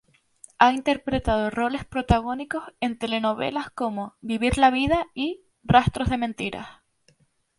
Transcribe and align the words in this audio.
Ha 0.57 0.71
interpretado 0.73 1.51
roles 1.51 1.85
protagónicos 1.85 2.63
en 2.79 2.97
telenovelas 2.97 3.69
como 3.69 4.15
"Vivir 4.21 4.57
la 4.57 4.71
Vida" 4.71 5.05
y 5.13 5.41
"Rastros 5.61 6.09
de 6.09 6.17
mentiras". 6.17 6.67